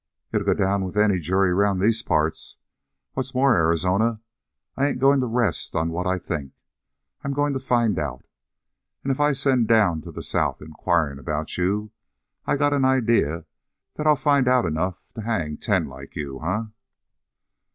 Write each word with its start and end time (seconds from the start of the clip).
"It'll 0.33 0.47
go 0.47 0.55
down 0.55 0.83
with 0.83 0.97
any 0.97 1.19
jury 1.19 1.51
around 1.51 1.77
these 1.77 2.01
parts. 2.01 2.57
What's 3.13 3.35
more, 3.35 3.53
Arizona, 3.55 4.19
I 4.75 4.87
ain't 4.87 4.97
going 4.97 5.19
to 5.19 5.27
rest 5.27 5.75
on 5.75 5.91
what 5.91 6.07
I 6.07 6.17
think. 6.17 6.53
I'm 7.23 7.33
going 7.33 7.53
to 7.53 7.59
find 7.59 7.99
out. 7.99 8.25
And, 9.03 9.11
if 9.11 9.19
I 9.19 9.33
send 9.33 9.67
down 9.67 10.01
to 10.01 10.11
the 10.11 10.23
south 10.23 10.59
inquiring 10.59 11.19
about 11.19 11.55
you, 11.55 11.91
I 12.47 12.57
got 12.57 12.73
an 12.73 12.83
idea 12.83 13.45
that 13.93 14.07
I'll 14.07 14.15
find 14.15 14.47
out 14.47 14.65
enough 14.65 15.13
to 15.13 15.21
hang 15.21 15.57
ten 15.57 15.85
like 15.85 16.15
you, 16.15 16.39
eh?" 16.43 16.63